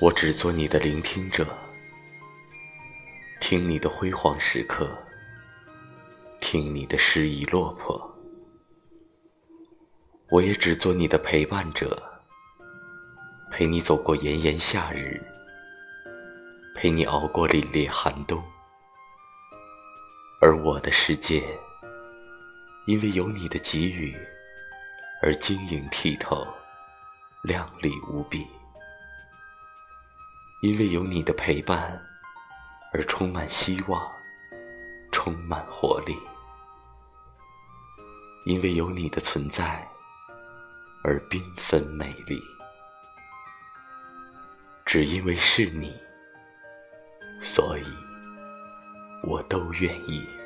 [0.00, 1.46] 我只做你的聆听者
[3.40, 4.88] 听你的辉煌时刻
[6.40, 8.08] 听你的失意落魄。
[10.30, 12.00] 我也只做你的陪伴者
[13.50, 15.20] 陪你走过炎炎夏日
[16.76, 18.42] 陪你熬过凛冽寒冬。
[20.40, 21.42] 而我的世界
[22.86, 24.16] 因为有你的给予
[25.20, 26.46] 而晶莹剔透、
[27.42, 28.46] 亮丽无比。
[30.62, 32.00] 因为有你的陪伴，
[32.92, 34.00] 而充满希望，
[35.12, 36.14] 充满活力；
[38.44, 39.86] 因为有你的存在，
[41.04, 42.42] 而缤纷美丽。
[44.84, 45.92] 只因为是你，
[47.40, 47.84] 所以
[49.22, 50.37] 我都愿意。